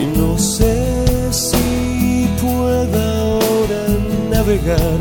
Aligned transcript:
Y 0.00 0.18
no 0.18 0.38
sé 0.38 1.32
si 1.32 2.28
pueda 2.40 3.20
ahora 3.20 3.86
navegar 4.30 4.98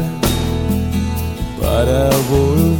para 1.61 2.09
volver. 2.29 2.78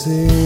see 0.00 0.39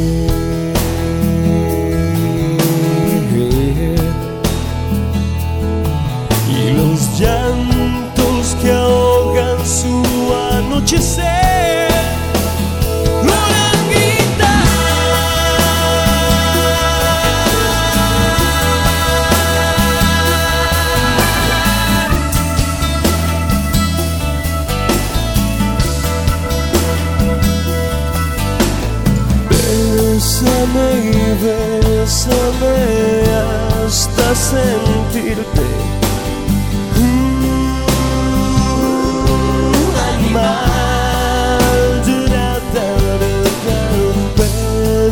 sentirte 34.44 35.94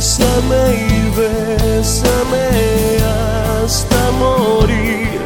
Bésame 0.03 0.65
y 0.75 1.03
bésame 1.17 2.49
hasta 3.05 4.03
morir. 4.19 5.21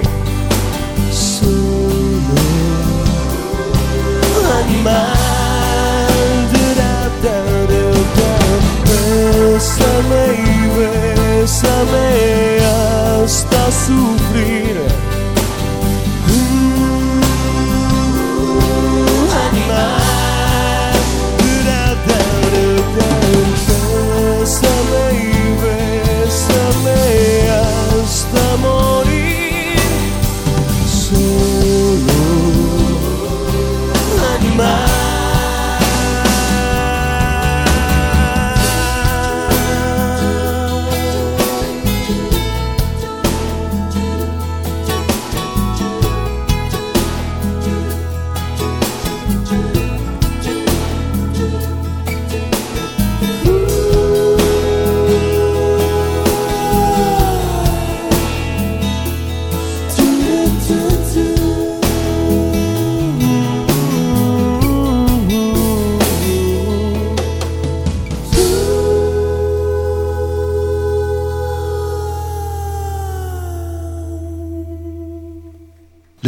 Solo 1.10 2.36
animal. 4.60 5.16
Bésame 8.84 10.24
y 10.34 10.68
bésame 10.76 12.35
hasta 13.26 13.72
sufrir. 13.72 15.05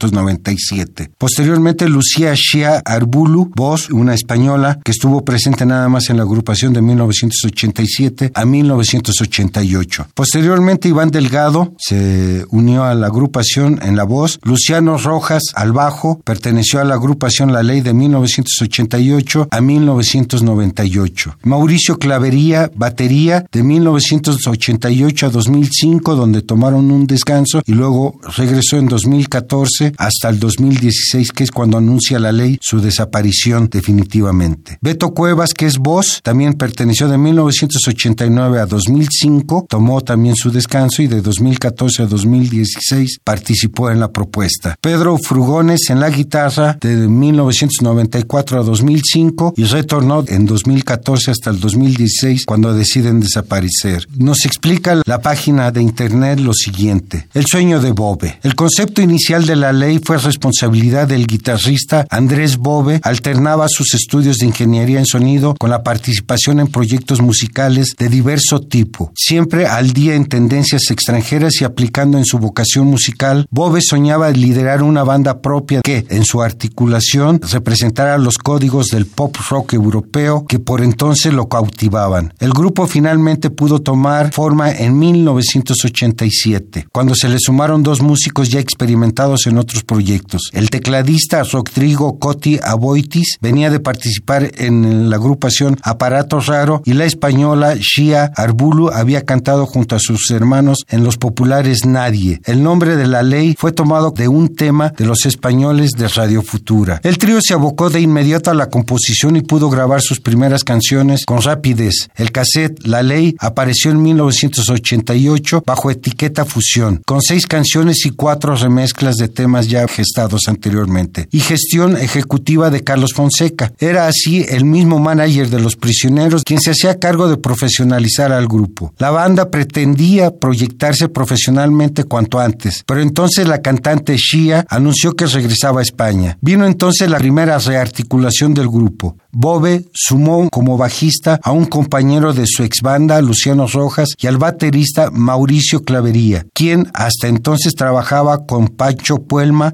1997. 0.00 1.10
Posteriormente, 1.18 1.88
Lucía 1.88 2.32
Shia 2.34 2.82
Arbulu, 2.84 3.50
voz, 3.54 3.90
una 3.90 4.14
española 4.14 4.78
que 4.84 4.92
estuvo 4.92 5.24
presente 5.24 5.66
nada 5.66 5.88
más 5.88 6.08
en 6.10 6.16
la 6.16 6.22
agrupación 6.22 6.72
de 6.72 6.82
1987 6.82 8.32
a 8.34 8.44
1988. 8.44 10.08
Posteriormente, 10.14 10.88
Iván 10.88 11.10
Delgado 11.10 11.74
se 11.78 12.44
unió 12.50 12.84
a 12.84 12.94
la 12.94 13.08
agrupación 13.08 13.78
en 13.82 13.96
la 13.96 14.04
voz. 14.04 14.38
Luciano 14.42 14.96
Rojas 14.96 15.42
al 15.54 15.72
bajo 15.72 16.20
perteneció 16.24 16.80
a 16.80 16.84
la 16.84 16.94
agrupación 16.94 17.52
La 17.52 17.62
Ley 17.62 17.80
de 17.80 17.94
1988 17.94 19.48
a 19.50 19.60
1998. 19.60 21.36
Mauricio 21.42 21.98
Clavería, 21.98 22.70
batería 22.74 23.44
de 23.50 23.62
1988 23.62 25.26
a 25.26 25.30
2005, 25.30 26.14
donde 26.14 26.42
tomaron 26.42 26.90
un 26.90 27.06
descanso 27.06 27.62
y 27.66 27.72
luego 27.72 28.18
regresó 28.36 28.78
en 28.78 28.86
2014 28.86 29.89
hasta 29.98 30.28
el 30.28 30.38
2016, 30.38 31.32
que 31.32 31.44
es 31.44 31.50
cuando 31.50 31.78
anuncia 31.78 32.18
la 32.18 32.32
ley 32.32 32.58
su 32.60 32.80
desaparición 32.80 33.68
definitivamente. 33.70 34.78
Beto 34.80 35.12
Cuevas, 35.14 35.54
que 35.54 35.66
es 35.66 35.78
voz, 35.78 36.20
también 36.22 36.54
perteneció 36.54 37.08
de 37.08 37.18
1989 37.18 38.60
a 38.60 38.66
2005, 38.66 39.66
tomó 39.68 40.00
también 40.00 40.36
su 40.36 40.50
descanso 40.50 41.02
y 41.02 41.06
de 41.06 41.20
2014 41.20 42.02
a 42.02 42.06
2016 42.06 43.20
participó 43.24 43.90
en 43.90 44.00
la 44.00 44.12
propuesta. 44.12 44.76
Pedro 44.80 45.18
Frugones 45.18 45.90
en 45.90 46.00
la 46.00 46.10
guitarra 46.10 46.78
de 46.80 47.08
1994 47.08 48.60
a 48.60 48.62
2005 48.62 49.54
y 49.56 49.64
retornó 49.64 50.24
en 50.26 50.46
2014 50.46 51.30
hasta 51.30 51.50
el 51.50 51.60
2016 51.60 52.44
cuando 52.46 52.74
deciden 52.74 53.20
desaparecer. 53.20 54.06
Nos 54.16 54.44
explica 54.44 55.00
la 55.04 55.20
página 55.20 55.70
de 55.70 55.82
internet 55.82 56.40
lo 56.40 56.52
siguiente. 56.52 57.28
El 57.34 57.46
sueño 57.46 57.80
de 57.80 57.92
Bobe. 57.92 58.38
El 58.42 58.54
concepto 58.54 59.02
inicial 59.02 59.46
de 59.46 59.56
la 59.56 59.72
ley 59.80 59.98
fue 59.98 60.18
responsabilidad 60.18 61.08
del 61.08 61.26
guitarrista 61.26 62.06
Andrés 62.10 62.58
Bove, 62.58 63.00
alternaba 63.02 63.66
sus 63.68 63.94
estudios 63.94 64.36
de 64.36 64.46
ingeniería 64.46 64.98
en 64.98 65.06
sonido 65.06 65.54
con 65.58 65.70
la 65.70 65.82
participación 65.82 66.60
en 66.60 66.66
proyectos 66.66 67.22
musicales 67.22 67.94
de 67.98 68.10
diverso 68.10 68.60
tipo, 68.60 69.10
siempre 69.16 69.66
al 69.66 69.94
día 69.94 70.14
en 70.14 70.26
tendencias 70.26 70.82
extranjeras 70.90 71.60
y 71.60 71.64
aplicando 71.64 72.18
en 72.18 72.26
su 72.26 72.38
vocación 72.38 72.86
musical, 72.88 73.46
Bove 73.50 73.80
soñaba 73.80 74.30
liderar 74.30 74.82
una 74.82 75.02
banda 75.02 75.40
propia 75.40 75.80
que, 75.80 76.04
en 76.10 76.24
su 76.24 76.42
articulación, 76.42 77.40
representara 77.50 78.18
los 78.18 78.36
códigos 78.36 78.88
del 78.88 79.06
pop 79.06 79.34
rock 79.48 79.72
europeo 79.72 80.44
que 80.46 80.58
por 80.58 80.82
entonces 80.82 81.32
lo 81.32 81.48
cautivaban. 81.48 82.34
El 82.38 82.50
grupo 82.50 82.86
finalmente 82.86 83.48
pudo 83.48 83.80
tomar 83.80 84.32
forma 84.32 84.70
en 84.70 84.98
1987, 84.98 86.88
cuando 86.92 87.14
se 87.14 87.30
le 87.30 87.38
sumaron 87.40 87.82
dos 87.82 88.02
músicos 88.02 88.50
ya 88.50 88.60
experimentados 88.60 89.46
en 89.46 89.56
otros 89.56 89.69
proyectos. 89.84 90.50
El 90.52 90.70
tecladista 90.70 91.42
Rodrigo 91.42 92.18
Coti 92.18 92.58
Aboitis 92.62 93.38
venía 93.40 93.70
de 93.70 93.80
participar 93.80 94.50
en 94.56 95.10
la 95.10 95.16
agrupación 95.16 95.76
Aparato 95.82 96.40
Raro 96.40 96.82
y 96.84 96.94
la 96.94 97.04
española 97.04 97.74
Shia 97.76 98.32
Arbulu 98.36 98.90
había 98.90 99.24
cantado 99.24 99.66
junto 99.66 99.96
a 99.96 100.00
sus 100.00 100.30
hermanos 100.30 100.84
en 100.88 101.04
los 101.04 101.16
populares 101.16 101.84
Nadie. 101.86 102.40
El 102.44 102.62
nombre 102.62 102.96
de 102.96 103.06
la 103.06 103.22
ley 103.22 103.54
fue 103.58 103.72
tomado 103.72 104.10
de 104.10 104.28
un 104.28 104.54
tema 104.54 104.92
de 104.96 105.06
los 105.06 105.26
españoles 105.26 105.92
de 105.92 106.08
Radio 106.08 106.42
Futura. 106.42 107.00
El 107.02 107.18
trío 107.18 107.38
se 107.40 107.54
abocó 107.54 107.90
de 107.90 108.00
inmediato 108.00 108.50
a 108.50 108.54
la 108.54 108.68
composición 108.68 109.36
y 109.36 109.42
pudo 109.42 109.70
grabar 109.70 110.00
sus 110.00 110.20
primeras 110.20 110.64
canciones 110.64 111.24
con 111.24 111.42
rapidez. 111.42 112.08
El 112.16 112.32
cassette 112.32 112.86
La 112.86 113.02
Ley 113.02 113.36
apareció 113.38 113.90
en 113.90 114.02
1988 114.02 115.62
bajo 115.66 115.90
etiqueta 115.90 116.44
Fusión, 116.44 117.02
con 117.06 117.20
seis 117.20 117.46
canciones 117.46 118.04
y 118.06 118.10
cuatro 118.10 118.54
remezclas 118.54 119.16
de 119.16 119.28
temas 119.28 119.59
ya 119.66 119.86
gestados 119.88 120.42
anteriormente, 120.48 121.28
y 121.30 121.40
gestión 121.40 121.96
ejecutiva 121.96 122.70
de 122.70 122.82
Carlos 122.82 123.12
Fonseca. 123.14 123.72
Era 123.78 124.06
así 124.06 124.44
el 124.48 124.64
mismo 124.64 124.98
manager 124.98 125.48
de 125.48 125.60
los 125.60 125.76
prisioneros 125.76 126.42
quien 126.44 126.60
se 126.60 126.72
hacía 126.72 126.98
cargo 126.98 127.28
de 127.28 127.36
profesionalizar 127.36 128.32
al 128.32 128.46
grupo. 128.46 128.92
La 128.98 129.10
banda 129.10 129.50
pretendía 129.50 130.30
proyectarse 130.30 131.08
profesionalmente 131.08 132.04
cuanto 132.04 132.38
antes, 132.38 132.82
pero 132.86 133.00
entonces 133.00 133.46
la 133.46 133.62
cantante 133.62 134.16
Shia 134.16 134.66
anunció 134.68 135.12
que 135.12 135.26
regresaba 135.26 135.80
a 135.80 135.82
España. 135.82 136.38
Vino 136.40 136.66
entonces 136.66 137.10
la 137.10 137.18
primera 137.18 137.58
rearticulación 137.58 138.54
del 138.54 138.68
grupo. 138.68 139.16
Bobe 139.32 139.84
sumó 139.94 140.48
como 140.50 140.76
bajista 140.76 141.38
a 141.42 141.52
un 141.52 141.66
compañero 141.66 142.32
de 142.32 142.44
su 142.46 142.62
ex 142.64 142.80
banda, 142.82 143.20
Luciano 143.20 143.66
Rojas, 143.66 144.10
y 144.18 144.26
al 144.26 144.38
baterista 144.38 145.10
Mauricio 145.10 145.82
Clavería, 145.82 146.46
quien 146.52 146.90
hasta 146.94 147.28
entonces 147.28 147.74
trabajaba 147.74 148.46
con 148.46 148.68
Pancho 148.68 149.18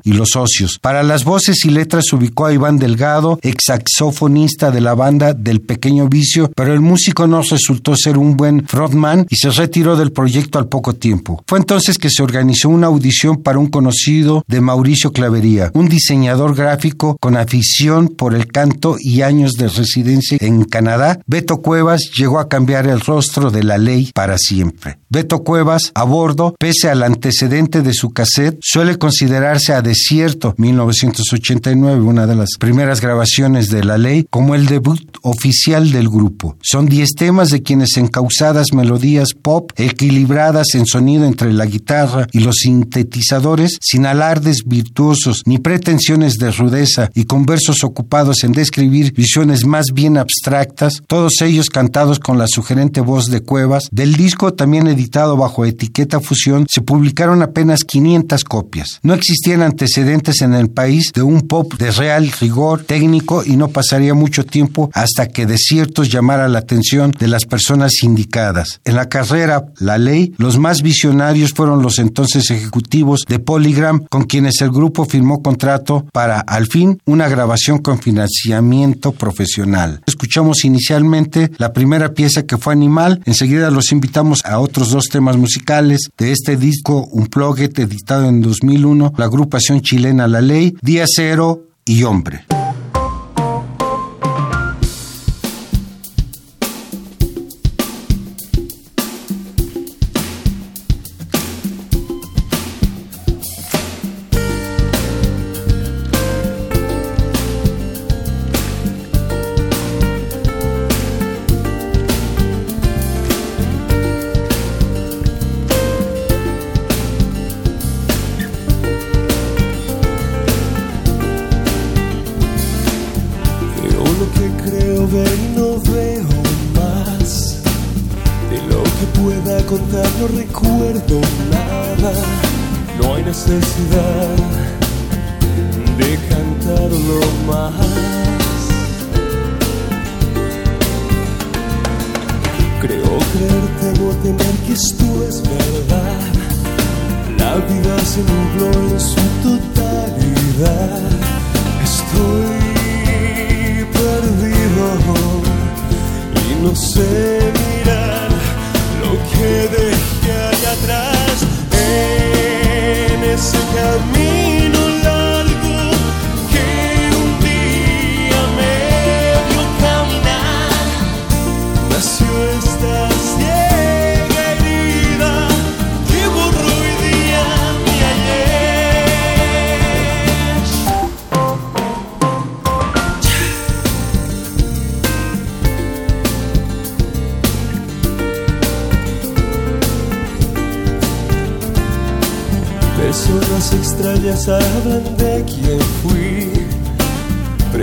Y 0.04 0.12
los 0.12 0.30
socios. 0.30 0.78
Para 0.80 1.02
las 1.02 1.24
voces 1.24 1.64
y 1.64 1.70
letras 1.70 2.12
ubicó 2.12 2.46
a 2.46 2.52
Iván 2.52 2.78
Delgado, 2.78 3.38
ex 3.42 3.64
saxofonista 3.66 4.70
de 4.70 4.80
la 4.80 4.94
banda 4.94 5.34
del 5.34 5.60
Pequeño 5.60 6.08
Vicio, 6.08 6.50
pero 6.54 6.72
el 6.72 6.80
músico 6.80 7.26
no 7.26 7.42
resultó 7.42 7.96
ser 7.96 8.18
un 8.18 8.36
buen 8.36 8.66
frontman 8.66 9.26
y 9.28 9.36
se 9.36 9.50
retiró 9.50 9.96
del 9.96 10.12
proyecto 10.12 10.58
al 10.58 10.68
poco 10.68 10.94
tiempo. 10.94 11.42
Fue 11.46 11.58
entonces 11.58 11.98
que 11.98 12.10
se 12.10 12.22
organizó 12.22 12.68
una 12.68 12.86
audición 12.86 13.42
para 13.42 13.58
un 13.58 13.68
conocido 13.68 14.44
de 14.46 14.60
Mauricio 14.60 15.12
Clavería, 15.12 15.70
un 15.74 15.88
diseñador 15.88 16.54
gráfico 16.54 17.16
con 17.20 17.36
afición 17.36 18.08
por 18.08 18.34
el 18.34 18.46
canto 18.46 18.96
y 18.98 19.22
años 19.22 19.52
de 19.52 19.68
residencia 19.68 20.38
en 20.40 20.64
Canadá, 20.64 21.20
Beto 21.26 21.58
Cuevas 21.58 22.10
llegó 22.16 22.38
a 22.38 22.48
cambiar 22.48 22.86
el 22.86 23.00
rostro 23.00 23.50
de 23.50 23.62
la 23.62 23.78
ley 23.78 24.10
para 24.14 24.38
siempre. 24.38 24.98
Beto 25.08 25.42
Cuevas, 25.44 25.92
a 25.94 26.04
bordo, 26.04 26.54
pese 26.58 26.88
al 26.88 27.02
antecedente 27.02 27.82
de 27.82 27.92
su 27.92 28.10
cassette, 28.10 28.58
suele 28.60 28.96
considerarse 28.96 29.65
a 29.70 29.82
Desierto 29.82 30.54
1989, 30.58 32.00
una 32.00 32.26
de 32.26 32.36
las 32.36 32.50
primeras 32.58 33.00
grabaciones 33.00 33.68
de 33.68 33.84
la 33.84 33.98
ley, 33.98 34.26
como 34.30 34.54
el 34.54 34.66
debut 34.66 35.00
oficial 35.22 35.90
del 35.90 36.08
grupo. 36.08 36.56
Son 36.62 36.86
10 36.86 37.14
temas 37.16 37.48
de 37.50 37.62
quienes 37.62 37.96
encausadas 37.96 38.72
melodías 38.72 39.30
pop 39.34 39.72
equilibradas 39.76 40.68
en 40.74 40.86
sonido 40.86 41.24
entre 41.26 41.52
la 41.52 41.66
guitarra 41.66 42.26
y 42.32 42.40
los 42.40 42.56
sintetizadores, 42.56 43.78
sin 43.80 44.06
alardes 44.06 44.62
virtuosos 44.66 45.42
ni 45.46 45.58
pretensiones 45.58 46.34
de 46.34 46.52
rudeza 46.52 47.10
y 47.14 47.24
con 47.24 47.46
versos 47.46 47.82
ocupados 47.82 48.44
en 48.44 48.52
describir 48.52 49.12
visiones 49.12 49.64
más 49.64 49.86
bien 49.92 50.16
abstractas, 50.18 51.02
todos 51.06 51.40
ellos 51.42 51.70
cantados 51.70 52.18
con 52.18 52.38
la 52.38 52.46
sugerente 52.46 53.00
voz 53.00 53.26
de 53.26 53.40
Cuevas, 53.40 53.88
del 53.90 54.14
disco 54.14 54.54
también 54.54 54.86
editado 54.86 55.36
bajo 55.36 55.64
etiqueta 55.64 56.20
Fusión, 56.20 56.66
se 56.68 56.82
publicaron 56.82 57.42
apenas 57.42 57.80
500 57.84 58.44
copias. 58.44 59.00
No 59.02 59.14
existían 59.46 59.62
antecedentes 59.62 60.42
en 60.42 60.54
el 60.54 60.70
país 60.70 61.12
de 61.14 61.22
un 61.22 61.42
pop 61.42 61.72
de 61.74 61.92
real 61.92 62.32
rigor 62.40 62.82
técnico 62.82 63.44
y 63.44 63.56
no 63.56 63.68
pasaría 63.68 64.12
mucho 64.12 64.44
tiempo 64.44 64.90
hasta 64.92 65.28
que 65.28 65.46
Desiertos 65.46 66.10
llamara 66.10 66.48
la 66.48 66.58
atención 66.58 67.12
de 67.12 67.28
las 67.28 67.44
personas 67.44 68.02
indicadas. 68.02 68.80
En 68.84 68.96
la 68.96 69.08
carrera 69.08 69.66
La 69.78 69.98
Ley, 69.98 70.34
los 70.38 70.58
más 70.58 70.82
visionarios 70.82 71.52
fueron 71.52 71.80
los 71.80 72.00
entonces 72.00 72.50
ejecutivos 72.50 73.20
de 73.28 73.38
Polygram, 73.38 74.06
con 74.10 74.24
quienes 74.24 74.60
el 74.62 74.72
grupo 74.72 75.04
firmó 75.04 75.40
contrato 75.42 76.04
para, 76.10 76.40
al 76.40 76.66
fin, 76.66 77.00
una 77.04 77.28
grabación 77.28 77.78
con 77.78 78.00
financiamiento 78.00 79.12
profesional. 79.12 80.00
Escuchamos 80.06 80.64
inicialmente 80.64 81.52
la 81.58 81.72
primera 81.72 82.14
pieza 82.14 82.46
que 82.46 82.58
fue 82.58 82.72
Animal, 82.72 83.22
enseguida 83.26 83.70
los 83.70 83.92
invitamos 83.92 84.44
a 84.44 84.58
otros 84.58 84.90
dos 84.90 85.04
temas 85.04 85.36
musicales 85.36 86.10
de 86.18 86.32
este 86.32 86.56
disco 86.56 87.06
Unplugged 87.12 87.78
editado 87.78 88.28
en 88.28 88.42
2001, 88.42 89.12
la 89.16 89.28
agrupación 89.36 89.82
chilena 89.82 90.26
La 90.26 90.40
Ley, 90.40 90.74
Día 90.80 91.04
Cero 91.06 91.64
y 91.84 92.04
Hombre. 92.04 92.46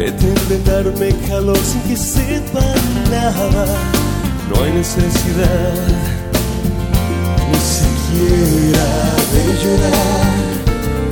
Pretenden 0.03 0.61
darme 0.65 1.09
calor 1.29 1.57
sin 1.63 1.79
que 1.83 1.95
sepan 1.95 2.75
nada. 3.09 3.65
No 4.49 4.61
hay 4.61 4.73
necesidad 4.73 5.73
ni 7.49 7.59
siquiera 7.77 8.87
de 9.33 9.43
llorar 9.63 10.27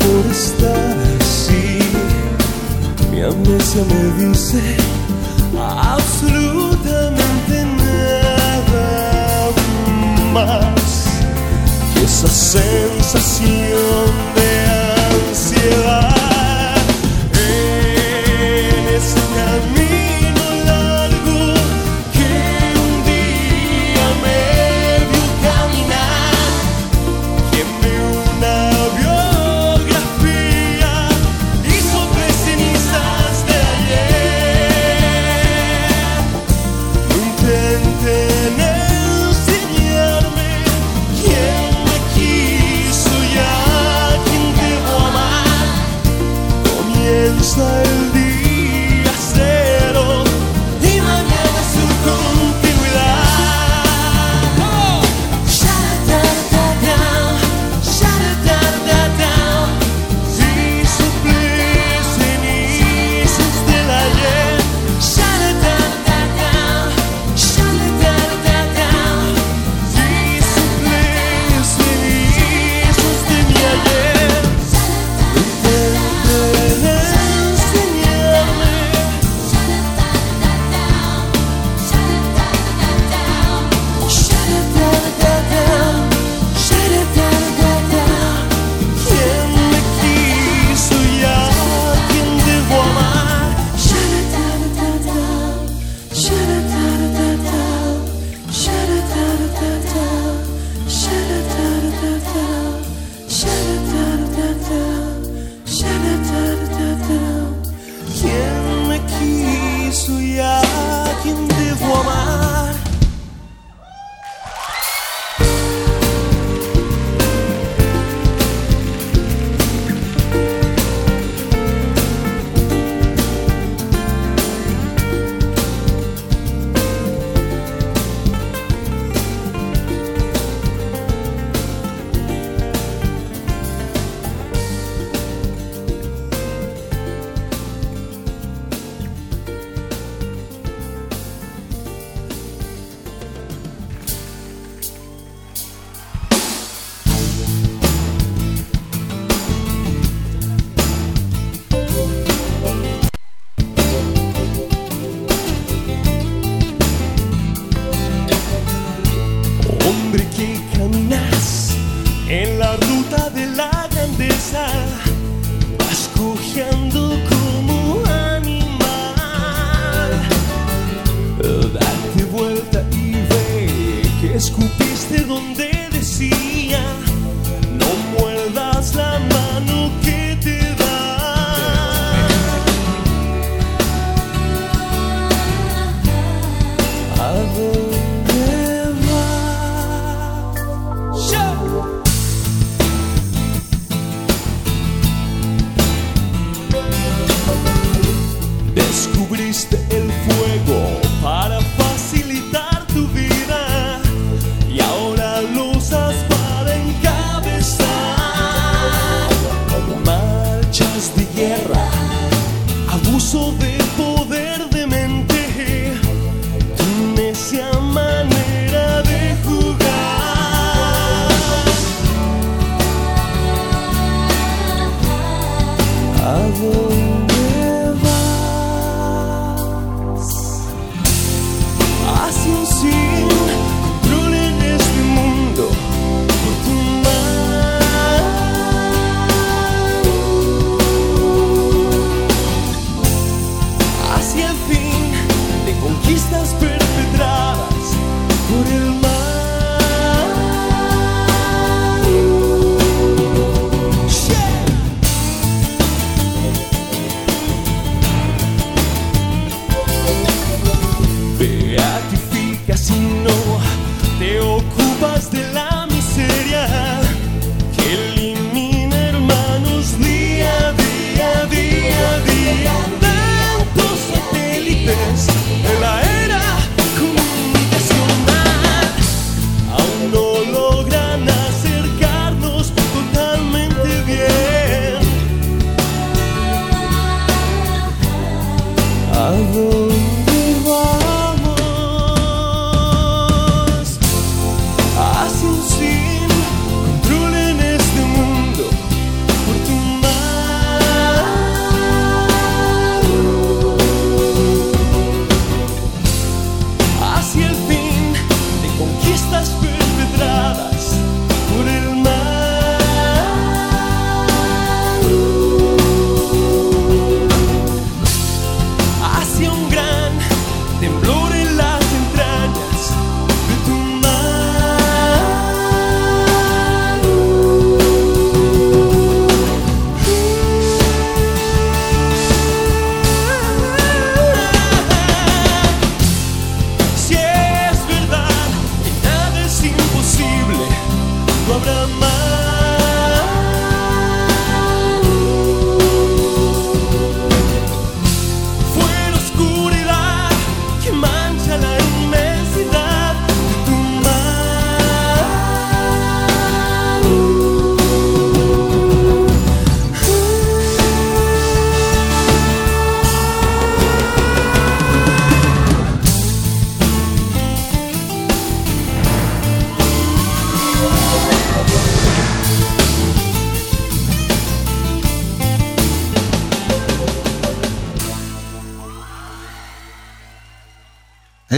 por 0.02 0.24
estar 0.30 0.96
así. 1.22 1.80
Mi 3.12 3.20
amnesia 3.22 3.82
me 3.92 4.04
dice 4.26 4.62
absolutamente 5.58 7.56
nada 7.86 8.90
más 10.34 10.92
que 11.94 12.00
esa 12.04 12.28
sensación 12.28 14.12
de 14.36 14.50
ansiedad 15.30 16.11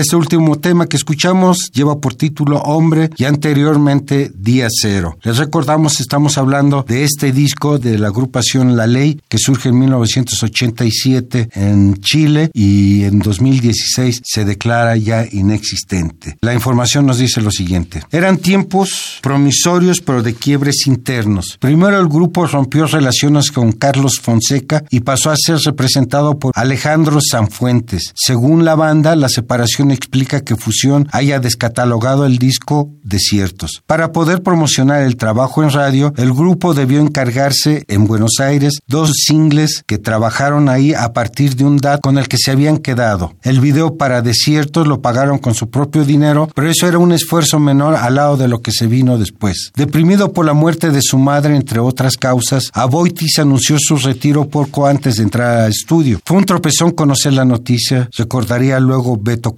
Este 0.03 0.17
último 0.17 0.57
tema 0.57 0.87
que 0.87 0.97
escuchamos 0.97 1.71
lleva 1.71 2.01
por 2.01 2.13
título 2.13 2.57
Hombre 2.57 3.09
y 3.15 3.23
anteriormente 3.23 4.29
Día 4.35 4.67
Cero. 4.69 5.17
Les 5.23 5.37
recordamos, 5.37 6.01
estamos 6.01 6.37
hablando 6.37 6.83
de 6.85 7.05
este 7.05 7.31
disco 7.31 7.79
de 7.79 7.97
la 7.97 8.09
agrupación 8.09 8.75
La 8.75 8.85
Ley 8.85 9.21
que 9.29 9.37
surge 9.37 9.69
en 9.69 9.79
1987 9.79 11.51
en 11.53 11.95
Chile 12.01 12.51
y 12.53 13.05
en 13.05 13.19
2016 13.19 14.23
se 14.25 14.43
declara 14.43 14.97
ya 14.97 15.25
inexistente. 15.31 16.35
La 16.41 16.53
información 16.53 17.05
nos 17.05 17.19
dice 17.19 17.39
lo 17.39 17.49
siguiente. 17.49 18.03
Eran 18.11 18.39
tiempos 18.39 19.19
promisorios 19.21 20.01
pero 20.01 20.21
de 20.21 20.33
quiebres 20.33 20.85
internos. 20.85 21.57
Primero 21.61 21.97
el 21.97 22.09
grupo 22.09 22.45
rompió 22.45 22.87
relaciones 22.87 23.51
con 23.51 23.71
Carlos 23.71 24.19
Fonseca 24.21 24.83
y 24.89 24.99
pasó 24.99 25.31
a 25.31 25.37
ser 25.37 25.59
representado 25.59 26.37
por 26.39 26.51
Alejandro 26.55 27.19
Sanfuentes. 27.21 28.11
Según 28.15 28.65
la 28.65 28.75
banda, 28.75 29.15
la 29.15 29.29
separación 29.29 29.92
explica 29.93 30.41
que 30.41 30.55
Fusión 30.55 31.07
haya 31.11 31.39
descatalogado 31.39 32.25
el 32.25 32.37
disco 32.37 32.89
Desiertos. 33.03 33.83
Para 33.85 34.11
poder 34.11 34.43
promocionar 34.43 35.03
el 35.03 35.17
trabajo 35.17 35.63
en 35.63 35.71
radio, 35.71 36.13
el 36.17 36.33
grupo 36.33 36.73
debió 36.73 36.99
encargarse 36.99 37.83
en 37.87 38.05
Buenos 38.05 38.39
Aires 38.39 38.79
dos 38.87 39.13
singles 39.25 39.83
que 39.85 39.97
trabajaron 39.97 40.69
ahí 40.69 40.93
a 40.93 41.13
partir 41.13 41.55
de 41.55 41.65
un 41.65 41.77
DAT 41.77 42.01
con 42.01 42.17
el 42.17 42.27
que 42.27 42.37
se 42.37 42.51
habían 42.51 42.77
quedado. 42.77 43.33
El 43.41 43.59
video 43.59 43.97
para 43.97 44.21
Desiertos 44.21 44.87
lo 44.87 45.01
pagaron 45.01 45.37
con 45.37 45.53
su 45.53 45.69
propio 45.69 46.05
dinero, 46.05 46.49
pero 46.55 46.69
eso 46.69 46.87
era 46.87 46.97
un 46.97 47.11
esfuerzo 47.11 47.59
menor 47.59 47.95
al 47.95 48.15
lado 48.15 48.37
de 48.37 48.47
lo 48.47 48.61
que 48.61 48.71
se 48.71 48.87
vino 48.87 49.17
después. 49.17 49.71
Deprimido 49.75 50.33
por 50.33 50.45
la 50.45 50.53
muerte 50.53 50.91
de 50.91 51.01
su 51.01 51.17
madre, 51.17 51.55
entre 51.55 51.79
otras 51.79 52.17
causas, 52.17 52.69
Aboitis 52.73 53.39
anunció 53.39 53.77
su 53.79 53.97
retiro 53.97 54.47
poco 54.47 54.87
antes 54.87 55.17
de 55.17 55.23
entrar 55.23 55.61
al 55.61 55.71
estudio. 55.71 56.19
Fue 56.25 56.37
un 56.37 56.45
tropezón 56.45 56.91
conocer 56.91 57.33
la 57.33 57.45
noticia, 57.45 58.09
recordaría 58.17 58.79
luego 58.79 59.17
Beto 59.21 59.55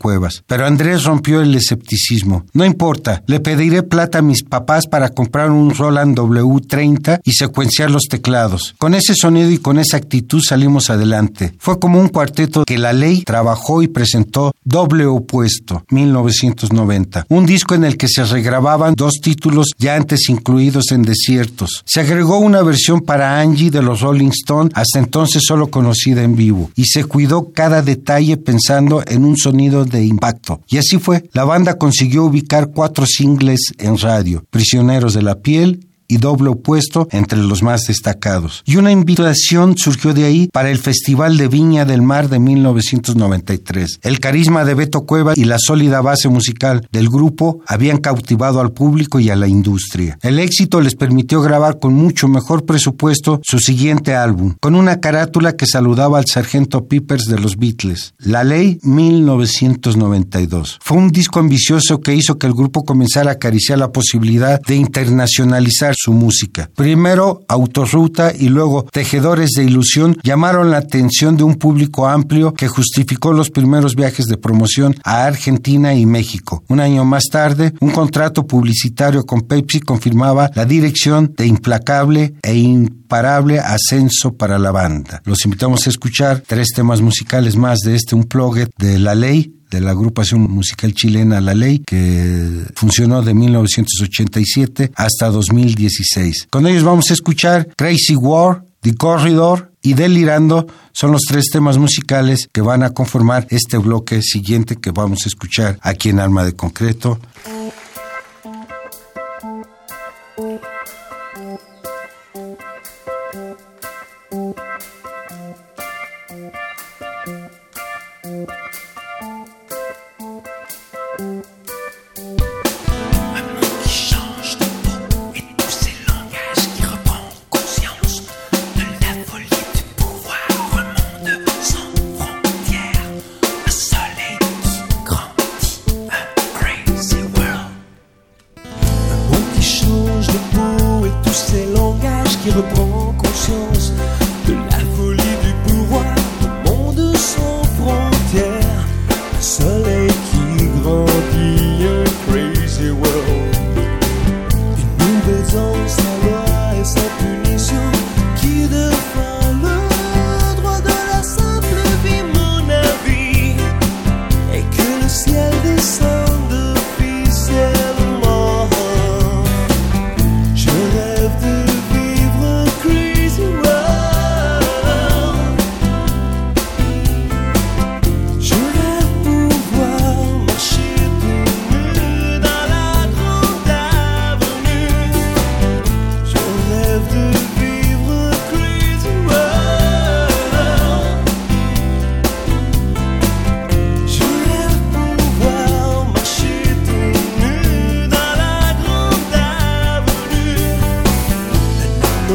Pero 0.47 0.65
Andrés 0.65 1.03
rompió 1.03 1.41
el 1.41 1.55
escepticismo. 1.55 2.45
No 2.53 2.65
importa, 2.65 3.23
le 3.27 3.39
pediré 3.39 3.83
plata 3.83 4.19
a 4.19 4.21
mis 4.21 4.43
papás 4.43 4.87
para 4.87 5.09
comprar 5.09 5.51
un 5.51 5.73
Roland 5.73 6.17
W30 6.17 7.21
y 7.23 7.33
secuenciar 7.33 7.91
los 7.91 8.03
teclados. 8.03 8.75
Con 8.77 8.93
ese 8.93 9.13
sonido 9.15 9.51
y 9.51 9.57
con 9.57 9.79
esa 9.79 9.97
actitud 9.97 10.41
salimos 10.41 10.89
adelante. 10.89 11.53
Fue 11.59 11.79
como 11.79 11.99
un 11.99 12.09
cuarteto 12.09 12.63
que 12.65 12.77
la 12.77 12.93
ley 12.93 13.23
trabajó 13.23 13.81
y 13.81 13.87
presentó 13.87 14.53
Doble 14.63 15.05
Opuesto, 15.05 15.83
1990. 15.89 17.25
Un 17.29 17.45
disco 17.45 17.75
en 17.75 17.83
el 17.83 17.97
que 17.97 18.07
se 18.07 18.23
regrababan 18.25 18.95
dos 18.95 19.13
títulos 19.21 19.67
ya 19.77 19.95
antes 19.95 20.29
incluidos 20.29 20.91
en 20.91 21.03
Desiertos. 21.03 21.83
Se 21.85 22.01
agregó 22.01 22.39
una 22.39 22.61
versión 22.61 23.01
para 23.01 23.39
Angie 23.39 23.71
de 23.71 23.81
los 23.81 24.01
Rolling 24.01 24.29
Stones, 24.29 24.71
hasta 24.75 24.99
entonces 24.99 25.43
solo 25.45 25.67
conocida 25.67 26.23
en 26.23 26.35
vivo, 26.35 26.71
y 26.75 26.85
se 26.85 27.05
cuidó 27.05 27.51
cada 27.53 27.81
detalle 27.81 28.37
pensando 28.37 29.03
en 29.05 29.25
un 29.25 29.37
sonido 29.37 29.85
de 29.85 30.04
impacto. 30.05 30.61
Y 30.67 30.77
así 30.77 30.97
fue. 30.97 31.29
La 31.33 31.43
banda 31.43 31.77
consiguió 31.77 32.25
ubicar 32.25 32.69
cuatro 32.69 33.05
singles 33.05 33.73
en 33.77 33.97
radio: 33.97 34.43
Prisioneros 34.49 35.13
de 35.13 35.21
la 35.21 35.35
Piel, 35.39 35.87
y 36.07 36.17
doble 36.17 36.49
opuesto 36.49 37.07
entre 37.11 37.39
los 37.39 37.63
más 37.63 37.81
destacados. 37.87 38.63
Y 38.65 38.77
una 38.77 38.91
invitación 38.91 39.77
surgió 39.77 40.13
de 40.13 40.25
ahí 40.25 40.49
para 40.51 40.69
el 40.69 40.77
Festival 40.77 41.37
de 41.37 41.47
Viña 41.47 41.85
del 41.85 42.01
Mar 42.01 42.29
de 42.29 42.39
1993. 42.39 43.99
El 44.01 44.19
carisma 44.19 44.65
de 44.65 44.73
Beto 44.73 45.05
Cueva 45.05 45.33
y 45.35 45.45
la 45.45 45.57
sólida 45.59 46.01
base 46.01 46.29
musical 46.29 46.87
del 46.91 47.09
grupo 47.09 47.59
habían 47.67 47.97
cautivado 47.97 48.61
al 48.61 48.71
público 48.71 49.19
y 49.19 49.29
a 49.29 49.35
la 49.35 49.47
industria. 49.47 50.17
El 50.21 50.39
éxito 50.39 50.81
les 50.81 50.95
permitió 50.95 51.41
grabar 51.41 51.79
con 51.79 51.93
mucho 51.93 52.27
mejor 52.27 52.65
presupuesto 52.65 53.41
su 53.43 53.59
siguiente 53.59 54.15
álbum, 54.15 54.55
con 54.59 54.75
una 54.75 54.99
carátula 54.99 55.53
que 55.53 55.65
saludaba 55.65 56.19
al 56.19 56.25
sargento 56.25 56.87
Peepers 56.87 57.25
de 57.25 57.39
los 57.39 57.57
Beatles. 57.57 58.13
La 58.19 58.43
Ley 58.43 58.79
1992. 58.83 60.79
Fue 60.81 60.97
un 60.97 61.09
disco 61.09 61.39
ambicioso 61.39 62.01
que 62.01 62.15
hizo 62.15 62.37
que 62.37 62.47
el 62.47 62.53
grupo 62.53 62.83
comenzara 62.83 63.31
a 63.31 63.33
acariciar 63.33 63.79
la 63.79 63.91
posibilidad 63.91 64.61
de 64.61 64.75
internacionalizar 64.75 65.94
su 65.95 66.13
música. 66.13 66.69
Primero 66.75 67.41
Autorruta 67.47 68.33
y 68.37 68.49
luego 68.49 68.83
Tejedores 68.91 69.51
de 69.55 69.63
Ilusión 69.63 70.17
llamaron 70.23 70.71
la 70.71 70.77
atención 70.77 71.37
de 71.37 71.43
un 71.43 71.55
público 71.55 72.07
amplio 72.07 72.53
que 72.53 72.67
justificó 72.67 73.33
los 73.33 73.49
primeros 73.49 73.95
viajes 73.95 74.25
de 74.25 74.37
promoción 74.37 74.95
a 75.03 75.25
Argentina 75.25 75.93
y 75.93 76.05
México. 76.05 76.63
Un 76.67 76.79
año 76.79 77.05
más 77.05 77.25
tarde, 77.31 77.73
un 77.79 77.91
contrato 77.91 78.45
publicitario 78.45 79.25
con 79.25 79.41
Pepsi 79.41 79.79
confirmaba 79.79 80.51
la 80.53 80.65
dirección 80.65 81.33
de 81.37 81.47
implacable 81.47 82.35
e 82.41 82.55
imparable 82.55 83.59
ascenso 83.59 84.33
para 84.35 84.59
la 84.59 84.71
banda. 84.71 85.21
Los 85.25 85.45
invitamos 85.45 85.85
a 85.85 85.89
escuchar 85.89 86.43
tres 86.45 86.69
temas 86.75 87.01
musicales 87.01 87.55
más 87.55 87.79
de 87.79 87.95
este 87.95 88.15
Unplugged 88.15 88.69
de 88.77 88.99
La 88.99 89.15
Ley, 89.15 89.54
de 89.69 89.81
la 89.81 89.91
agrupación 89.91 90.41
musical 90.41 90.93
chilena 90.93 91.41
La 91.41 91.53
Ley, 91.53 91.79
que 91.85 92.65
funcionó 92.75 93.21
de 93.21 93.33
1987 93.33 94.91
hasta 94.95 95.29
2016. 95.29 96.47
Con 96.49 96.67
ellos 96.67 96.83
vamos 96.83 97.05
a 97.09 97.13
escuchar 97.13 97.67
Crazy 97.75 98.15
War, 98.15 98.63
The 98.81 98.95
Corridor 98.95 99.71
y 99.81 99.93
Delirando 99.93 100.67
son 100.91 101.11
los 101.11 101.21
tres 101.27 101.45
temas 101.51 101.77
musicales 101.77 102.49
que 102.51 102.61
van 102.61 102.83
a 102.83 102.91
conformar 102.91 103.47
este 103.49 103.77
bloque 103.77 104.21
siguiente 104.21 104.77
que 104.77 104.91
vamos 104.91 105.19
a 105.25 105.29
escuchar 105.29 105.77
aquí 105.81 106.09
en 106.09 106.19
Alma 106.19 106.43
de 106.43 106.53
Concreto. 106.53 107.19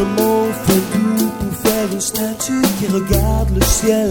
autrement 0.01 0.47
fendu 0.67 1.25
pour 1.39 1.71
faire 1.71 1.93
une 1.93 2.01
statue 2.01 2.63
qui 2.79 2.87
regarde 2.87 3.51
le 3.55 3.63
ciel 3.63 4.11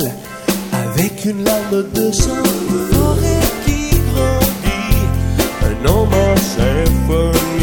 avec 0.72 1.26
une 1.26 1.44
larme 1.44 1.84
de 1.94 2.12
sang. 2.12 2.44
Une 2.70 2.96
forêt 2.96 3.40
qui 3.66 3.90
grandit, 4.14 5.06
un 5.64 5.90
homme 5.90 6.14
en 6.14 6.36
symphonie. 6.38 7.59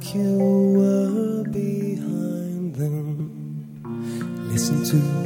Like 0.00 0.14
you 0.14 0.38
were 0.78 1.44
behind 1.44 2.74
them. 2.74 4.48
Listen 4.50 4.82
to 4.84 5.19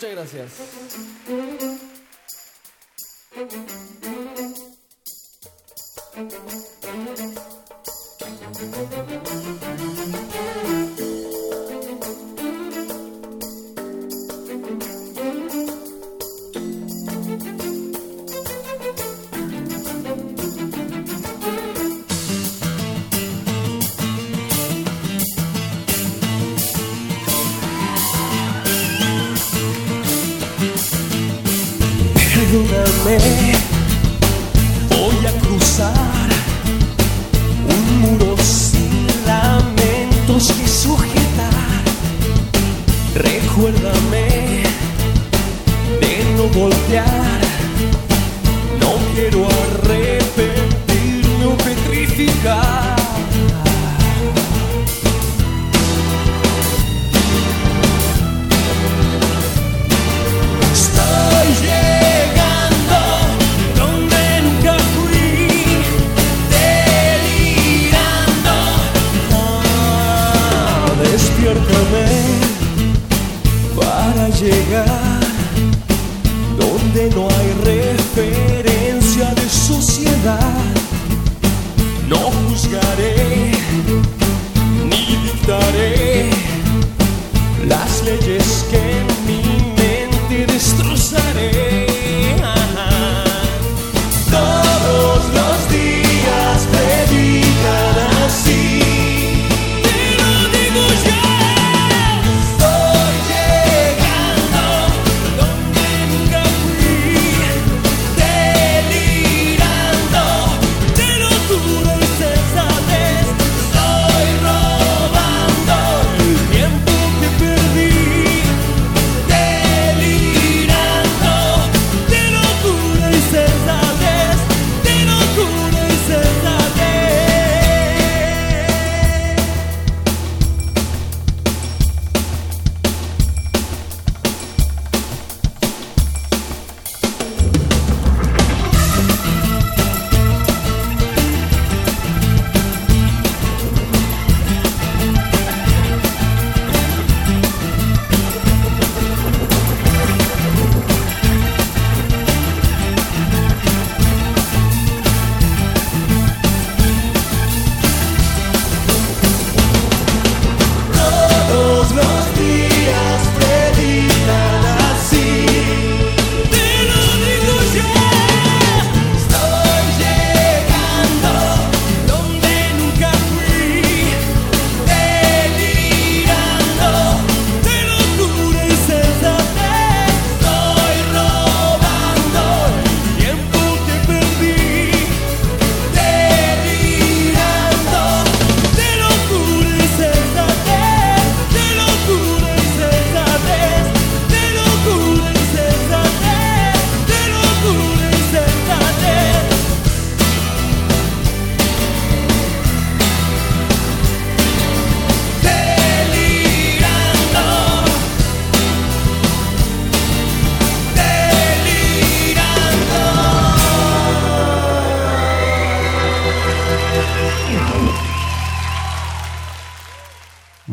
Muchas 0.00 0.14
gracias. 0.14 0.50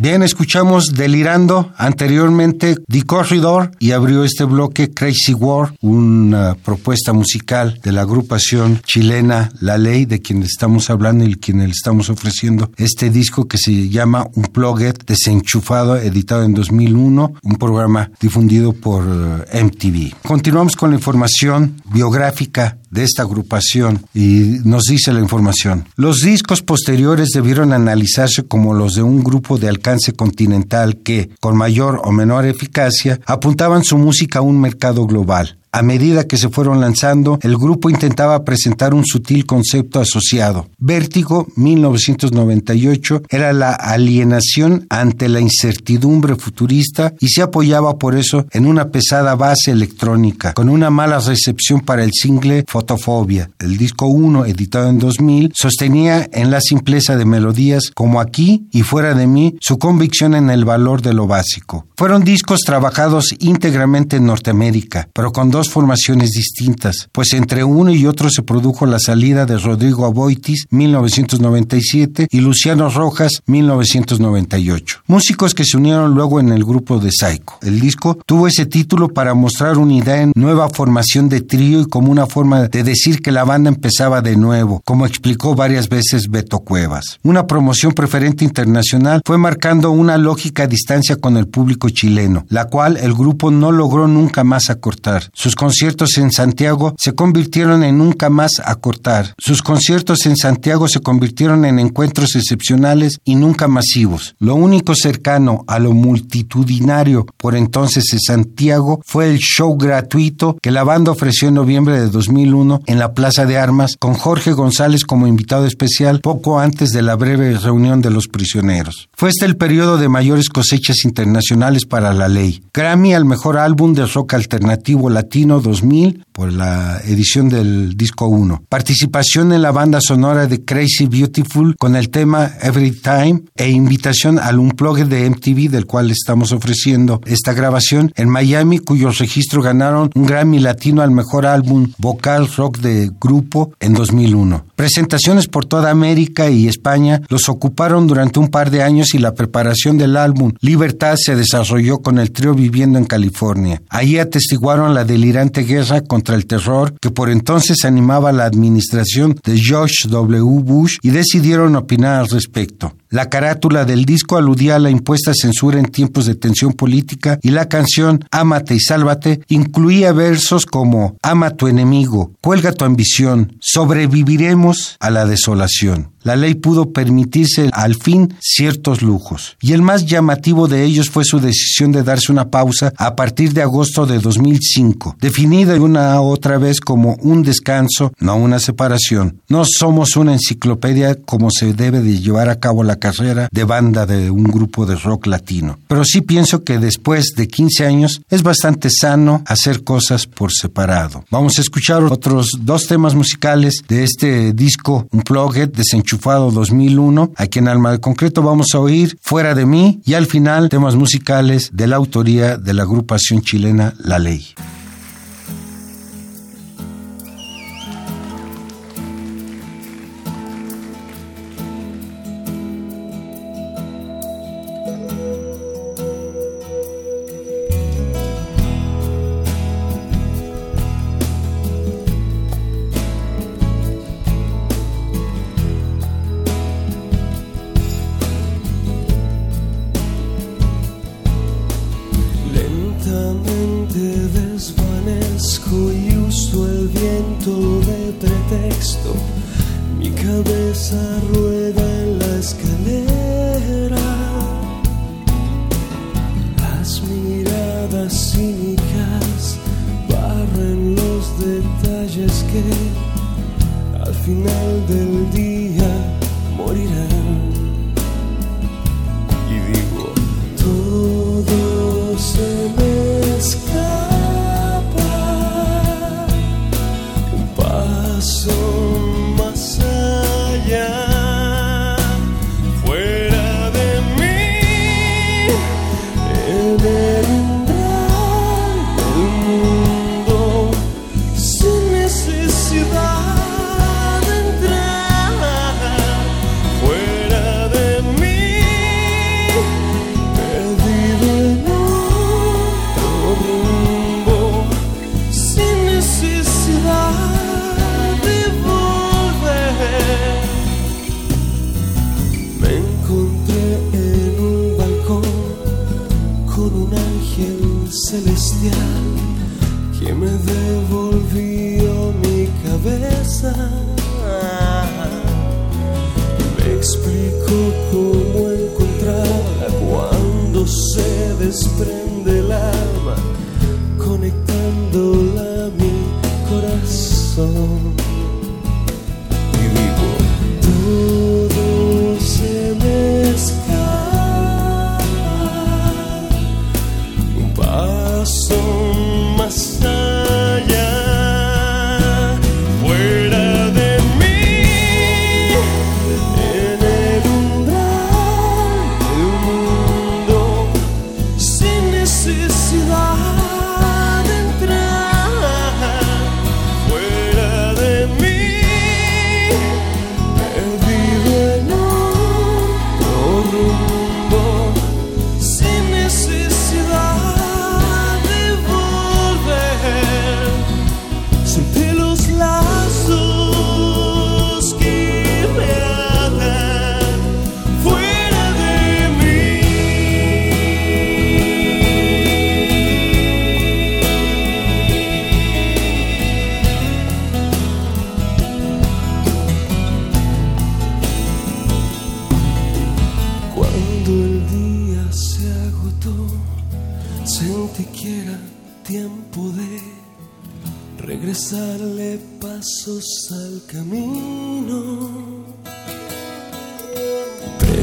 Bien, 0.09 0.23
escuchamos 0.23 0.93
Delirando, 0.93 1.73
anteriormente 1.75 2.77
The 2.87 3.03
Corridor 3.03 3.71
y 3.77 3.91
abrió 3.91 4.23
este 4.23 4.45
bloque 4.45 4.93
Crazy 4.93 5.33
War, 5.33 5.73
una 5.81 6.55
propuesta 6.55 7.11
musical 7.11 7.81
de 7.83 7.91
la 7.91 8.03
agrupación 8.03 8.79
chilena 8.85 9.51
La 9.59 9.77
Ley, 9.77 10.05
de 10.05 10.21
quien 10.21 10.43
estamos 10.43 10.89
hablando 10.89 11.25
y 11.25 11.35
quien 11.35 11.57
le 11.57 11.65
estamos 11.65 12.09
ofreciendo 12.09 12.71
este 12.77 13.09
disco 13.09 13.49
que 13.49 13.57
se 13.57 13.89
llama 13.89 14.25
Unplugged, 14.33 14.95
desenchufado, 15.05 15.97
editado 15.97 16.45
en 16.45 16.53
2001, 16.53 17.33
un 17.43 17.55
programa 17.57 18.09
difundido 18.21 18.71
por 18.71 19.03
eh, 19.51 19.61
MTV. 19.61 20.21
Continuamos 20.25 20.77
con 20.77 20.91
la 20.91 20.95
información 20.95 21.81
biográfica 21.91 22.77
de 22.89 23.03
esta 23.03 23.23
agrupación 23.23 24.05
y 24.13 24.59
nos 24.63 24.83
dice 24.83 25.13
la 25.13 25.19
información. 25.19 25.88
Los 25.95 26.19
discos 26.19 26.61
posteriores 26.61 27.29
debieron 27.33 27.73
analizarse 27.73 28.43
como 28.43 28.73
los 28.73 28.93
de 28.93 29.03
un 29.03 29.23
grupo 29.23 29.57
de 29.57 29.69
alcance 29.69 30.13
continental 30.13 30.97
que, 30.97 31.29
con 31.39 31.57
mayor 31.57 32.01
o 32.03 32.11
menor 32.11 32.45
eficacia, 32.45 33.19
apuntaban 33.25 33.83
su 33.83 33.97
música 33.97 34.39
a 34.39 34.43
un 34.43 34.59
mercado 34.59 35.05
global. 35.05 35.57
A 35.72 35.82
medida 35.82 36.26
que 36.26 36.38
se 36.38 36.49
fueron 36.49 36.80
lanzando, 36.80 37.39
el 37.41 37.57
grupo 37.57 37.89
intentaba 37.89 38.43
presentar 38.43 38.93
un 38.93 39.05
sutil 39.05 39.45
concepto 39.45 39.99
asociado. 39.99 40.68
Vértigo, 40.78 41.47
1998, 41.55 43.24
era 43.30 43.53
la 43.53 43.74
alienación 43.74 44.86
ante 44.89 45.30
la 45.30 45.41
incertidumbre 45.41 46.36
futurista 46.36 47.13
y 47.20 47.28
se 47.28 47.41
apoyaba 47.41 47.97
por 47.97 48.15
eso 48.15 48.45
en 48.51 48.65
una 48.65 48.89
pesada 48.89 49.36
base 49.36 49.72
electrónica, 49.72 50.53
con 50.53 50.70
una 50.70 50.89
mala 50.89 51.20
recepción 51.20 51.82
para 51.82 52.03
el 52.03 52.11
single 52.13 52.63
Fotofobia. 52.68 53.49
El 53.59 53.78
disco 53.78 54.07
1, 54.07 54.45
editado 54.45 54.89
en 54.89 54.99
2000, 54.99 55.51
sostenía 55.53 56.28
en 56.32 56.49
la 56.49 56.61
simpleza 56.61 57.18
de 57.18 57.26
melodías 57.26 57.91
como 57.93 58.22
aquí 58.22 58.68
y 58.72 58.84
fuera 58.84 59.13
de 59.13 59.28
mí 59.28 59.57
su 59.59 59.78
convicción 59.78 60.34
en 60.34 60.49
el 60.49 60.65
valor 60.65 61.01
de 61.01 61.13
lo 61.13 61.28
básico. 61.28 61.88
Fueron 61.97 62.24
discos 62.24 62.61
trabajados 62.65 63.34
íntegramente 63.39 64.18
en 64.18 64.26
Norteamérica, 64.26 65.09
pero 65.13 65.32
con 65.32 65.51
dos 65.51 65.56
formaciones 65.65 66.31
distintas, 66.31 67.09
pues 67.11 67.33
entre 67.33 67.63
uno 67.63 67.91
y 67.91 68.05
otro 68.05 68.29
se 68.29 68.43
produjo 68.43 68.85
la 68.85 68.99
salida 68.99 69.45
de 69.45 69.57
Rodrigo 69.57 70.05
Aboitis, 70.05 70.67
1997, 70.69 72.27
y 72.29 72.39
Luciano 72.39 72.89
Rojas, 72.89 73.41
1998. 73.47 75.01
Músicos 75.07 75.53
que 75.53 75.65
se 75.65 75.77
unieron 75.77 76.13
luego 76.13 76.39
en 76.39 76.49
el 76.49 76.63
grupo 76.63 76.99
de 76.99 77.09
Psycho. 77.11 77.57
El 77.61 77.79
disco 77.79 78.17
tuvo 78.25 78.47
ese 78.47 78.65
título 78.65 79.09
para 79.09 79.33
mostrar 79.33 79.77
una 79.77 79.93
idea 79.93 80.21
en 80.21 80.31
nueva 80.35 80.69
formación 80.69 81.29
de 81.29 81.41
trío 81.41 81.81
y 81.81 81.85
como 81.85 82.11
una 82.11 82.27
forma 82.27 82.67
de 82.67 82.83
decir 82.83 83.21
que 83.21 83.31
la 83.31 83.43
banda 83.43 83.69
empezaba 83.69 84.21
de 84.21 84.35
nuevo, 84.37 84.81
como 84.85 85.05
explicó 85.05 85.55
varias 85.55 85.89
veces 85.89 86.29
Beto 86.29 86.59
Cuevas. 86.59 87.19
Una 87.23 87.47
promoción 87.47 87.93
preferente 87.93 88.45
internacional 88.45 89.21
fue 89.25 89.37
marcando 89.37 89.91
una 89.91 90.17
lógica 90.17 90.67
distancia 90.67 91.15
con 91.15 91.37
el 91.37 91.47
público 91.47 91.89
chileno, 91.89 92.45
la 92.49 92.65
cual 92.65 92.97
el 92.97 93.13
grupo 93.13 93.51
no 93.51 93.71
logró 93.71 94.07
nunca 94.07 94.43
más 94.43 94.69
acortar. 94.69 95.29
Sus 95.47 95.55
conciertos 95.55 96.17
en 96.17 96.29
Santiago 96.29 96.93
se 96.97 97.15
convirtieron 97.15 97.81
en 97.81 97.97
nunca 97.97 98.29
más 98.29 98.59
acortar. 98.65 99.33
Sus 99.37 99.61
conciertos 99.61 100.25
en 100.25 100.35
Santiago 100.35 100.89
se 100.89 100.99
convirtieron 100.99 101.63
en 101.63 101.79
encuentros 101.79 102.35
excepcionales 102.35 103.21
y 103.23 103.35
nunca 103.35 103.69
masivos. 103.69 104.35
Lo 104.39 104.55
único 104.55 104.93
cercano 104.93 105.63
a 105.65 105.79
lo 105.79 105.93
multitudinario 105.93 107.25
por 107.37 107.55
entonces 107.55 108.11
en 108.11 108.19
Santiago 108.19 108.99
fue 109.05 109.29
el 109.29 109.37
show 109.37 109.77
gratuito 109.77 110.57
que 110.61 110.69
la 110.69 110.83
banda 110.83 111.13
ofreció 111.13 111.47
en 111.47 111.53
noviembre 111.53 111.97
de 111.97 112.09
2001 112.09 112.81
en 112.85 112.99
la 112.99 113.13
Plaza 113.13 113.45
de 113.45 113.57
Armas 113.57 113.95
con 113.97 114.15
Jorge 114.15 114.51
González 114.51 115.05
como 115.05 115.27
invitado 115.27 115.65
especial 115.65 116.19
poco 116.19 116.59
antes 116.59 116.89
de 116.89 117.03
la 117.03 117.15
breve 117.15 117.57
reunión 117.57 118.01
de 118.01 118.09
los 118.09 118.27
prisioneros. 118.27 119.07
Fue 119.15 119.29
este 119.29 119.45
el 119.45 119.55
periodo 119.55 119.97
de 119.97 120.09
mayores 120.09 120.49
cosechas 120.49 121.05
internacionales 121.05 121.85
para 121.85 122.11
la 122.11 122.27
ley. 122.27 122.63
Grammy 122.73 123.13
al 123.13 123.23
mejor 123.23 123.57
álbum 123.57 123.93
de 123.93 124.05
rock 124.07 124.33
alternativo 124.33 125.09
latino 125.09 125.36
2000 125.45 126.25
por 126.31 126.51
la 126.51 126.99
edición 127.05 127.49
del 127.49 127.95
disco 127.95 128.27
1. 128.27 128.63
Participación 128.69 129.53
en 129.53 129.61
la 129.61 129.71
banda 129.71 129.99
sonora 130.01 130.47
de 130.47 130.65
Crazy 130.65 131.05
Beautiful 131.05 131.75
con 131.77 131.95
el 131.95 132.09
tema 132.09 132.51
Every 132.61 132.91
Time 132.91 133.43
e 133.55 133.69
invitación 133.69 134.39
al 134.39 134.59
Unplugged 134.59 135.05
de 135.05 135.29
MTV 135.29 135.69
del 135.69 135.85
cual 135.85 136.09
estamos 136.09 136.51
ofreciendo 136.51 137.21
esta 137.25 137.53
grabación 137.53 138.11
en 138.15 138.29
Miami 138.29 138.79
cuyos 138.79 139.19
registros 139.19 139.63
ganaron 139.63 140.09
un 140.15 140.25
Grammy 140.25 140.59
latino 140.59 141.01
al 141.01 141.11
mejor 141.11 141.45
álbum 141.45 141.91
vocal 141.97 142.47
rock 142.57 142.79
de 142.79 143.11
grupo 143.21 143.73
en 143.79 143.93
2001. 143.93 144.65
Presentaciones 144.75 145.47
por 145.47 145.65
toda 145.65 145.91
América 145.91 146.49
y 146.49 146.67
España 146.67 147.21
los 147.29 147.49
ocuparon 147.49 148.07
durante 148.07 148.39
un 148.39 148.49
par 148.49 148.71
de 148.71 148.83
años 148.83 149.13
y 149.13 149.19
la 149.19 149.33
preparación 149.33 149.97
del 149.97 150.17
álbum 150.17 150.53
Libertad 150.61 151.15
se 151.17 151.35
desarrolló 151.35 151.99
con 151.99 152.17
el 152.17 152.31
trío 152.31 152.53
viviendo 152.53 152.97
en 152.97 153.05
California. 153.05 153.81
Allí 153.89 154.19
atestiguaron 154.19 154.93
la 154.93 155.03
delirante 155.28 155.63
guerra 155.63 155.99
contra 156.01 156.36
el 156.36 156.45
terror 156.45 156.93
que 157.01 157.11
por 157.11 157.30
entonces 157.30 157.84
animaba 157.84 158.32
la 158.32 158.45
administración 158.45 159.38
de 159.43 159.57
George 159.57 160.07
W. 160.07 160.61
Bush 160.63 160.99
y 161.01 161.09
decidieron 161.09 161.75
opinar 161.75 162.21
al 162.21 162.30
respecto. 162.30 162.93
La 163.09 163.29
carátula 163.29 163.85
del 163.85 164.03
disco 164.05 164.37
aludía 164.37 164.75
a 164.75 164.79
la 164.79 164.89
impuesta 164.89 165.31
censura 165.33 165.79
en 165.79 165.85
tiempos 165.85 166.25
de 166.25 166.35
tensión 166.35 166.73
política 166.73 167.39
y 167.41 167.51
la 167.51 167.69
canción 167.69 168.25
Ámate 168.31 168.75
y 168.75 168.79
Sálvate 168.79 169.41
incluía 169.47 170.11
versos 170.11 170.65
como 170.65 171.15
Ama 171.21 171.51
tu 171.51 171.67
enemigo, 171.67 172.33
cuelga 172.41 172.73
tu 172.73 172.83
ambición, 172.83 173.57
sobreviviremos 173.61 174.97
a 174.99 175.09
la 175.09 175.25
desolación 175.25 176.11
la 176.27 176.35
ley 176.35 176.55
pudo 176.55 176.91
permitirse 176.91 177.69
al 177.71 177.95
fin 177.95 178.33
ciertos 178.41 179.01
lujos. 179.01 179.55
Y 179.61 179.71
el 179.71 179.81
más 179.81 180.05
llamativo 180.05 180.67
de 180.67 180.83
ellos 180.83 181.09
fue 181.09 181.23
su 181.23 181.39
decisión 181.39 181.93
de 181.93 182.03
darse 182.03 182.33
una 182.33 182.51
pausa 182.51 182.91
a 182.97 183.15
partir 183.15 183.53
de 183.53 183.61
agosto 183.61 184.05
de 184.05 184.19
2005, 184.19 185.15
definida 185.21 185.75
una 185.75 186.19
otra 186.19 186.57
vez 186.57 186.81
como 186.81 187.15
un 187.21 187.43
descanso, 187.43 188.11
no 188.19 188.35
una 188.35 188.59
separación. 188.59 189.39
No 189.47 189.63
somos 189.65 190.17
una 190.17 190.33
enciclopedia 190.33 191.15
como 191.15 191.49
se 191.49 191.73
debe 191.73 192.01
de 192.01 192.19
llevar 192.19 192.49
a 192.49 192.59
cabo 192.59 192.83
la 192.83 192.96
carrera 192.97 193.49
de 193.51 193.63
banda 193.63 194.05
de 194.05 194.29
un 194.29 194.43
grupo 194.43 194.85
de 194.85 194.95
rock 194.95 195.27
latino. 195.27 195.79
Pero 195.87 196.03
sí 196.03 196.21
pienso 196.21 196.63
que 196.63 196.79
después 196.79 197.33
de 197.35 197.47
15 197.47 197.85
años 197.85 198.21
es 198.29 198.43
bastante 198.43 198.89
sano 198.89 199.43
hacer 199.45 199.83
cosas 199.83 200.27
por 200.27 200.51
separado. 200.51 201.23
Vamos 201.31 201.57
a 201.57 201.61
escuchar 201.61 202.03
otros 202.03 202.51
dos 202.59 202.87
temas 202.87 203.15
musicales 203.15 203.83
de 203.87 204.03
este 204.03 204.53
disco 204.53 205.07
Unplugged, 205.11 205.69
desenchufado 205.69 206.51
2001. 206.51 207.33
Aquí 207.35 207.59
en 207.59 207.67
Alma 207.67 207.91
de 207.91 207.99
Concreto 207.99 208.41
vamos 208.41 208.67
a 208.73 208.79
oír 208.79 209.17
Fuera 209.21 209.55
de 209.55 209.65
mí 209.65 210.01
y 210.05 210.13
al 210.13 210.25
final 210.25 210.69
temas 210.69 210.95
musicales 210.95 211.69
de 211.73 211.87
la 211.87 211.95
autoría 211.95 212.57
de 212.57 212.73
la 212.73 212.83
agrupación 212.83 213.41
chilena 213.41 213.93
La 213.99 214.19
Ley. 214.19 214.53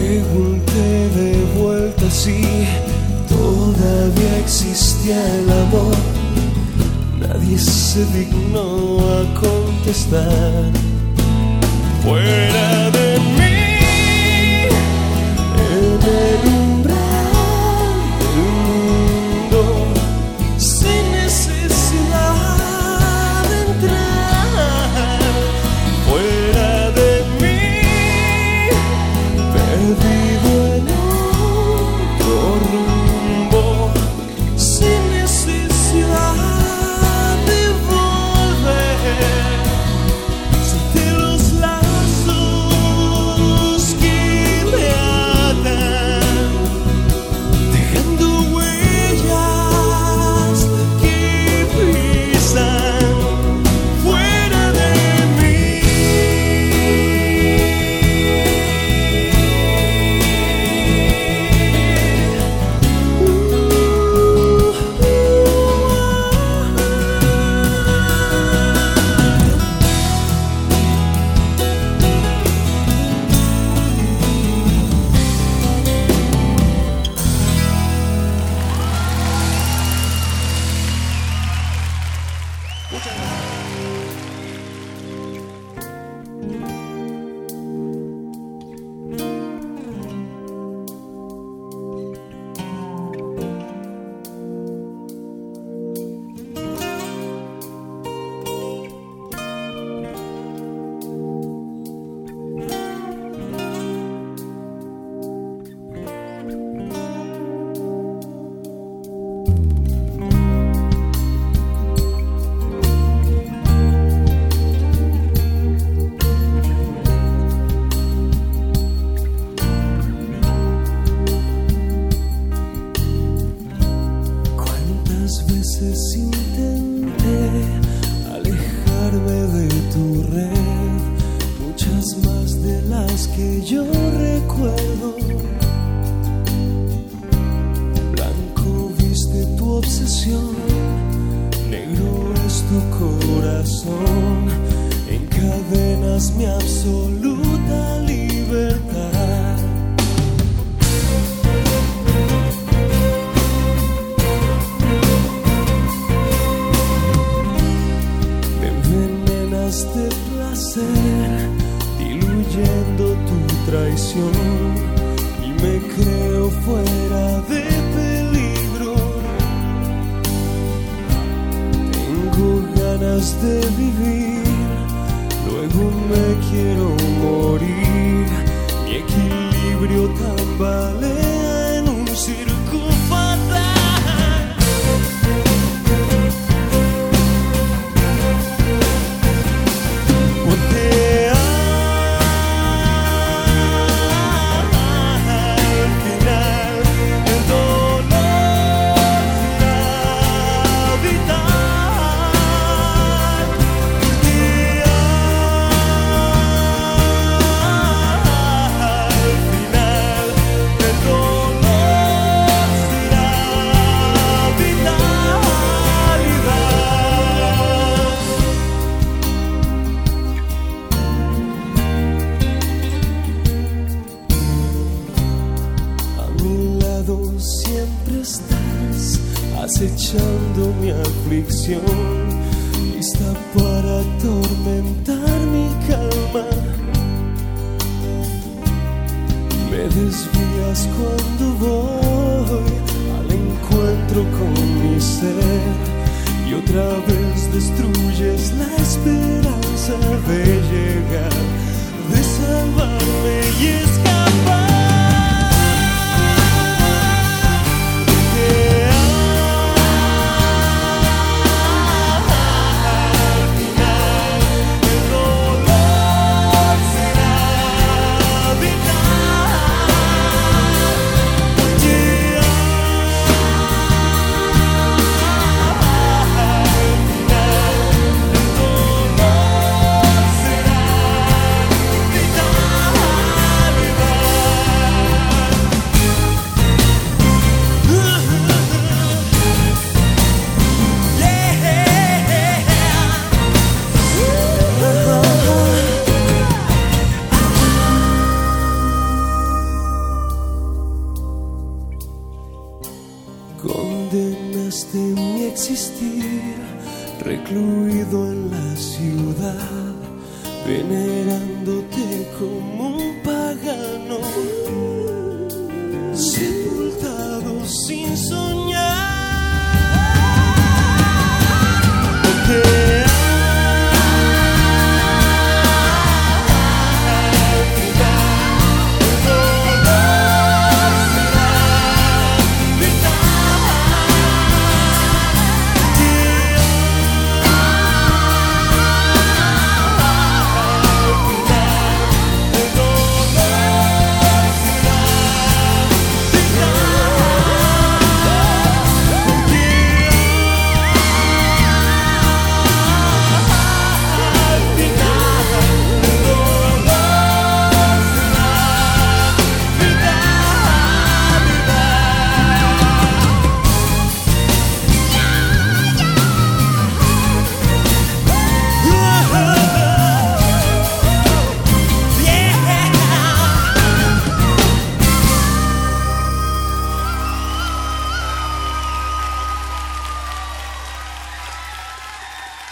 pregunté 0.04 1.08
de 1.16 1.32
vuelta 1.58 2.10
si 2.10 2.42
todavía 3.28 4.38
existía 4.38 5.18
el 5.38 5.50
amor. 5.50 5.96
Nadie 7.18 7.58
se 7.58 8.04
dignó 8.06 8.98
a 9.00 9.40
contestar. 9.40 10.64
Fuera 12.02 12.90
de 12.90 13.18
mí, 13.38 13.64
en 15.72 16.00
el 16.22 16.43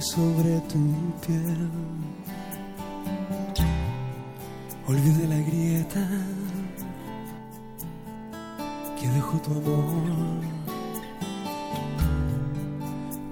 Sobre 0.00 0.60
tu 0.60 0.78
piel. 1.20 1.70
Olvidé 4.86 5.28
la 5.28 5.38
grieta 5.38 6.08
que 8.98 9.08
dejó 9.08 9.38
tu 9.38 9.50
amor, 9.52 10.42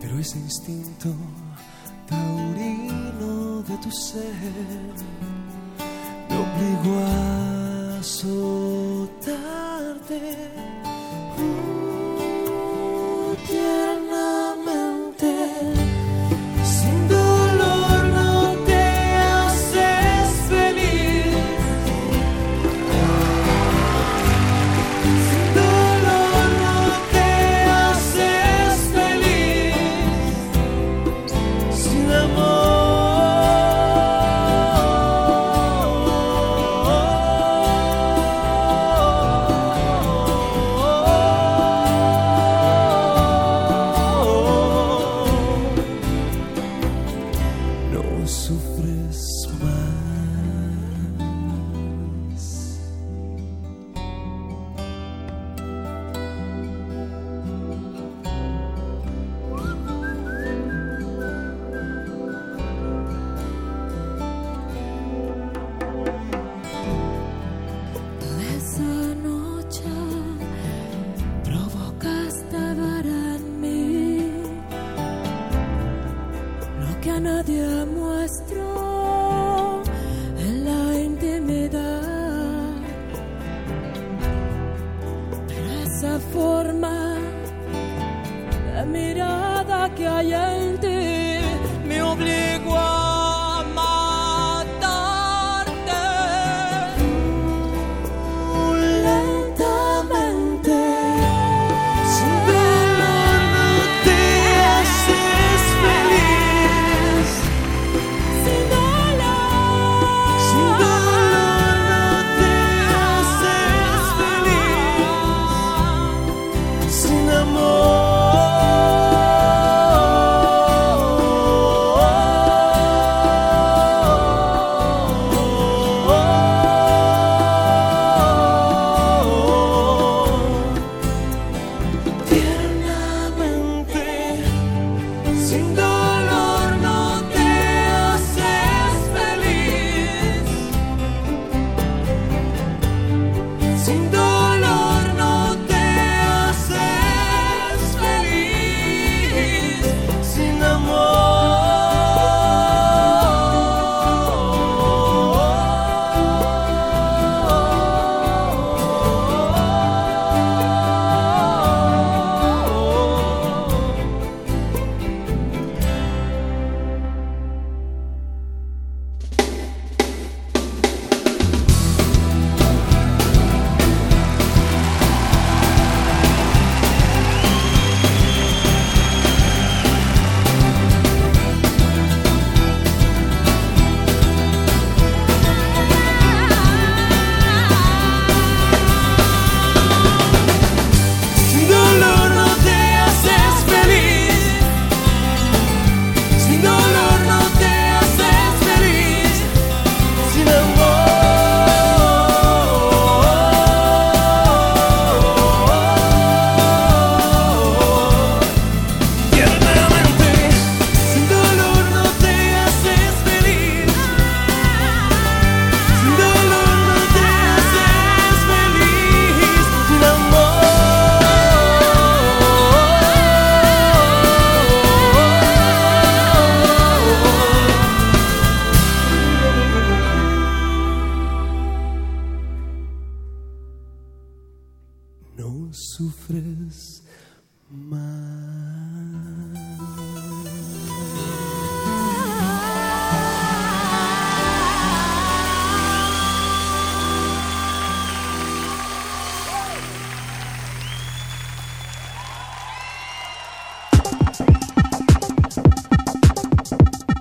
pero 0.01 0.19
ese 0.19 0.39
instinto 0.39 1.15
taurino 2.07 3.63
de 3.63 3.77
tu 3.79 3.91
ser 3.91 4.35
me 6.29 6.37
obligó 6.37 6.99
a 6.99 7.18